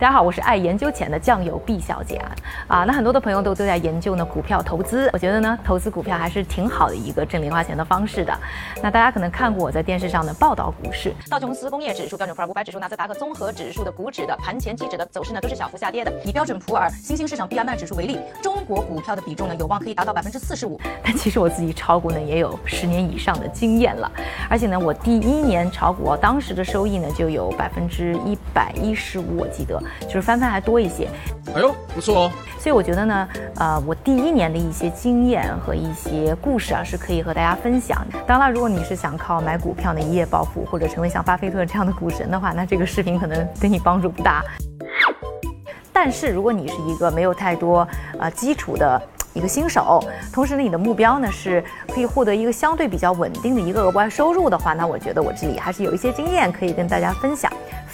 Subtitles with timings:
[0.00, 2.32] 大家好，我是爱研究钱的酱油毕小姐啊
[2.68, 8.32] 啊，那很多的朋友都都在研究呢股票投资，我觉得呢投资股票还是挺好的一个挣零花钱的方式的。
[8.82, 16.10] 那大家可能看过我在电视上的报道股市，道琼斯工业指数、标准普尔五百指数、纳斯达克综合指数的股指的盘前期指的走势呢都是小幅下跌的。
[16.24, 20.80] 以标准普尔新兴市场 B M I 指数为例，中国股票的比重呢有望可以达到百分之四十五。
[21.04, 24.10] 但其实我自己炒股呢也有十年以上的经验了，
[24.48, 29.78] 而且呢我第一年炒股，当时的收益呢就有百分之一百一十五，我记得。
[30.02, 31.08] 就是翻翻还多一些，
[31.54, 32.32] 哎呦，不错哦。
[32.58, 38.06] 所以我觉得呢，呃，我第一年的一些经验和一些故事啊，是可以和大家分享。
[38.26, 44.44] 当然了，如果你是想靠买股票呢一夜暴富，或者成为像巴菲特这样的股神的话，那这个视频可能对你帮助不大。
[45.92, 47.86] 但是如果你是一个没有太多
[48.18, 49.00] 呃基础的
[49.32, 50.02] 一个新手，
[50.32, 57.50] 同时呢你的目标呢是可以获得一个相对比较稳定的一个额外收入的话，那我觉得我这里还是有一些经验可以跟大家分享。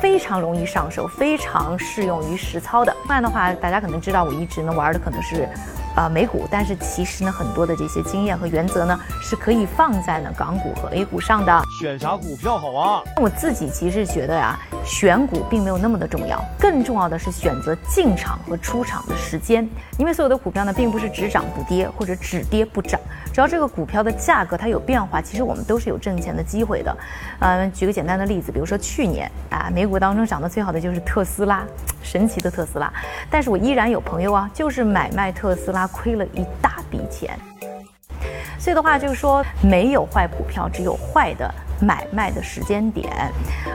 [0.00, 2.96] 非常容易上手，非常适用于实操的。
[3.06, 5.46] 不然的话，大家可能知道我一直呢玩的可能是。
[5.94, 11.62] 啊，美股，但是其实呢，很多的这些经验和原则呢，是可以放在呢港股和 A 股上的。
[11.80, 13.02] 选啥股票好啊？
[13.20, 19.68] 我自己其实觉得呀，选股并没有那么的重要，更重要的是选择进场和出场的时间。
[19.98, 22.98] 因为所有的股票呢，并不是只涨不跌，或者只跌不涨，
[23.32, 26.96] 只要这个股票的价格它有变化，其实我们都是有挣钱的机会的。
[27.40, 31.64] 嗯，举个简单的例子，比如说去年啊，美股当中涨得最好的就是特斯拉，
[32.02, 32.92] 神奇的特斯拉。
[33.28, 35.79] 但是我依然有朋友啊，就是买卖特斯拉。
[35.80, 37.34] 他亏了一大笔钱，
[38.58, 41.50] 所以的话就是说，没有坏股票，只有坏的
[41.80, 43.10] 买卖的时间点。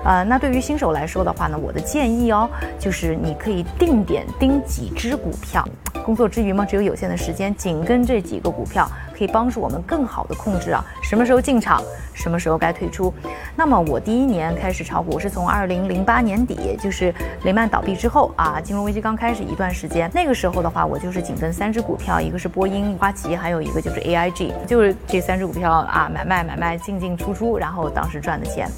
[0.04, 5.68] 呃，那对于新手来说的话呢，我的建议哦，就是你可以定点盯几只股票。
[6.06, 11.82] 工作之余嘛，只有有限的时间，紧跟这几个股票，可以帮助我们更好的控制啊，什么时候进场，
[12.14, 13.12] 什么时候该退出。
[13.56, 17.12] 那么我第一年开始炒股是从二零零八年底，就是
[17.44, 28.70] 雷曼倒闭之后啊，金融危机刚开始一段时间，那个时候的话，我就是紧跟三只股票，一个是波音、花旗，还有一个就是 AIG，就是这三只股票啊，买卖买卖进进出出，然后当时赚的钱。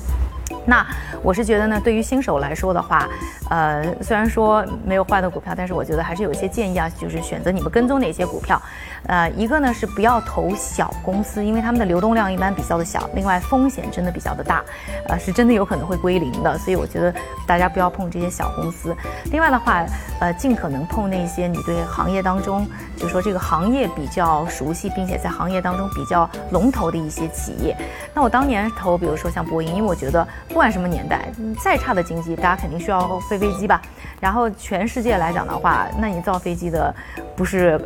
[0.67, 0.85] 那
[1.23, 3.07] 我是觉得呢，对于新手来说的话，
[3.49, 8.61] 呃，虽然说没有坏的股票，但是我觉得还是有一些建议啊，就是选择你们跟踪哪些股票。
[9.05, 14.61] 呃，一个呢是不要投小公司，因为他们的流动量一般比较的小，另外风险真的比较的大，
[15.07, 17.13] 呃，是真的有可能会归零的，所以我觉得
[17.47, 18.93] 大家不要碰这些小公司。
[19.31, 19.85] 另外的话，
[20.19, 22.67] 呃，尽可能碰那些你对行业当中，
[22.97, 27.77] 就说这个行业比较熟悉，并且在行业当中比较龙头的一些企业。
[28.13, 30.27] 那我当年投，比如说像波音，因为我觉得。
[30.57, 31.29] 不管什么年代，
[31.63, 33.79] 再差的经济，大家肯定需要飞飞机吧。
[34.19, 36.91] 然后全世界来讲的话，那你造飞机的
[37.35, 37.79] 不是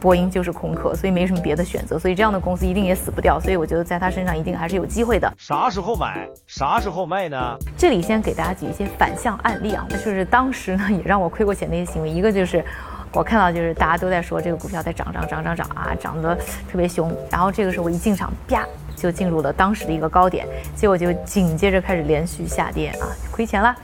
[0.00, 1.96] 波音就是空客，所以没什么别的选择。
[1.96, 3.38] 所以这样的公司一定也死不掉。
[3.38, 5.32] 所以我觉得在他身上一定还是有机会的。
[5.38, 7.56] 啥时候买，啥时候卖呢？
[7.78, 12.10] 这里先给大家举一些反向案例啊，就是当时呢也让我亏过钱的一些行为。
[12.10, 12.64] 一个就是
[13.12, 16.34] 我看到就是大家都在说这个股票在涨涨涨涨涨啊，涨得
[16.68, 17.16] 特别凶。
[17.30, 18.66] 然后这个时候我一进场，啪。
[18.96, 23.76] 就进入了当时的一个高点，结果就紧接着开始连续下跌啊，亏钱了。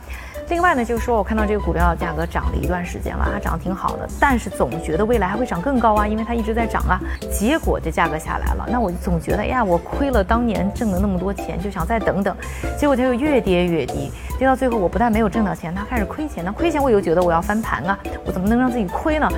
[0.48, 7.00] 另外呢，就是说我看到这个股票价格涨了一段时间了，它涨得挺好的，但是总觉得未来还会涨更高啊，因为它一直在涨啊。
[7.30, 12.36] 结果这价格下来了，那我总觉得，哎呀，我亏了当年挣的那么多钱，就想再等等。
[12.76, 16.44] 结果它又越跌越低，跌到最后，我不但没有挣到钱，它开始亏钱。
[16.44, 19.28] 那亏钱我又觉得我要翻盘啊，我怎么能让自己亏呢？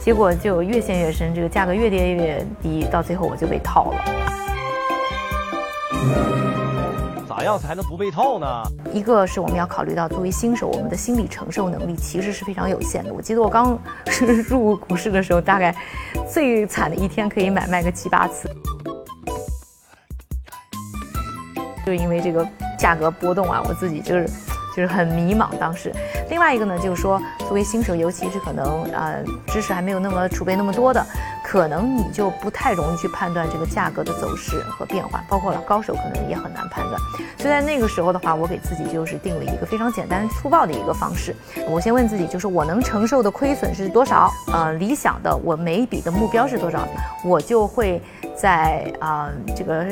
[0.00, 4.39] 结果就越陷越深，这个价格越跌越低，到最后我就被套了。
[7.28, 8.46] 咋样才能不被套呢？
[8.92, 13.14] 一个是我们要考虑到，作为新手，我们的心理承受能力其实是非常有限的。
[13.14, 13.78] 我记得我刚
[14.48, 15.74] 入股市的时候，大概
[16.28, 18.50] 最惨的一天可以买卖个七八次，
[21.86, 22.46] 就因为这个
[22.78, 24.28] 价格波动啊，我自己就是
[24.76, 25.90] 就是很迷茫当时。
[26.28, 31.04] 另外一个呢，就是说作为新手，尤其是可能呃知识还没有那么储备那么多的。
[31.50, 36.96] 可能你就不太容易去判断这个价格的走势和变化，包括了高手可能也很难判断。
[37.38, 41.34] 所以在那个时候的话，我给自己就是定了一个非常简单粗暴的一个方式。
[41.68, 44.30] 我先问自己，就是我能承受的亏损是多少？
[44.52, 46.86] 呃，理想的我每一笔的目标是多少？
[47.24, 48.00] 我就会
[48.40, 49.86] 在啊这个。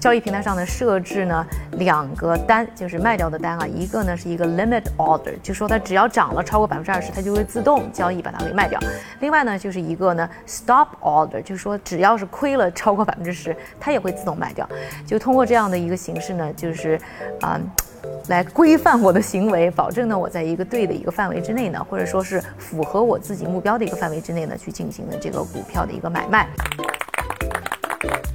[0.00, 1.46] 交易平台上的设置呢，
[1.78, 8.78] 两个单就是卖掉的单啊，一个呢是一个 limit order，就说它只要涨了超过百分之二十，它就会自动交易把它给卖掉。
[9.20, 14.68] 另外呢就是一个呢 stop order，就是说只要是亏了超过百分之十，它也会自动卖掉。
[15.06, 17.00] 就通过这样的一个形式呢，就是
[17.40, 17.58] 啊，
[18.28, 26.46] 来规范我的行为，保证呢我在一个对的一个范围之内呢，或者说是符合我自己目标的一个范围之内呢，去进行的这个股票的一个买卖。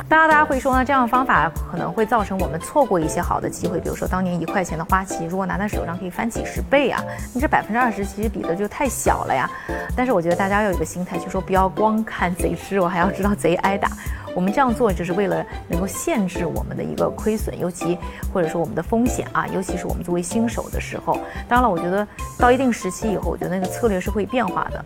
[0.09, 6.99] 当然，大家会说呢，这样的方法可能会造成我们错过一些好的机会，比如说当年一块钱的花旗，如果拿在手上可以翻几十倍啊，
[7.31, 9.47] 你这百分之二十其实比的就太小了呀。
[9.95, 13.87] 但是我觉得大家要有一个心态，就说不要光看贼吃，我还要知道贼挨打。
[14.35, 17.97] 我们这样做就是为了能够限制我们的一个亏损，尤其
[18.31, 21.15] 或者说我们的风险啊，尤其是我们作为新手的时候。
[21.47, 22.07] 当然了，我觉得
[22.37, 24.85] 到一定时期以后，我觉得那个策略是会变化的。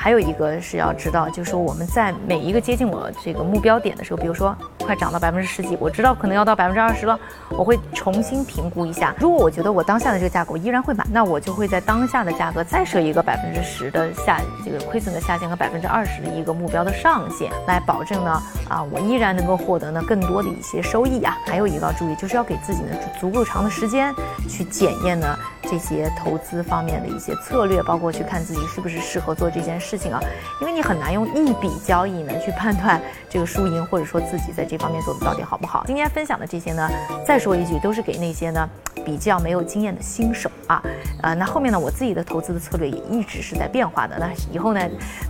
[0.00, 7.18] 还有一个是要知道，就是说我们在每一个接近我这个目标点的时候，比如说快涨到百分之十几，我知道可能要到百分之二十了，
[7.50, 9.12] 我会重新评估一下。
[9.18, 21.36] 如果我觉得我当下的这个价格依然会买，那我就会在当下的价格再设一个百分之十的下这个亏损的下限和百分之二十的一个目标的上限，来保证呢啊我依然能够获得呢更多的一些收益啊。
[21.44, 24.14] 还有一个要注意，就是要给自己呢足够长的时间
[24.48, 25.36] 去检验呢
[25.70, 29.98] 这些投资方面的一些策略，包括去看自己是不是适合做这件事。
[29.98, 30.20] 情啊，
[30.60, 35.82] 因为你很难用一笔交易呢去判断这个输赢，或者说自己在这方面做的到底好不好。
[35.86, 36.88] 今天分享的这些呢，
[37.26, 38.68] 再说一句，都是给那些呢
[39.04, 40.82] 比较没有经验的新手啊。
[41.22, 44.16] 呃，那后面呢，我自己的投资的策略也一直是在变化的。
[44.18, 44.80] 那以后呢，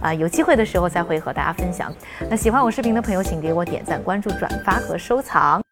[0.02, 1.93] 啊，有机会的时候再会和大家分享。
[2.29, 5.67] 那喜欢我视频的朋友，请给我点赞、关注、转发和收藏。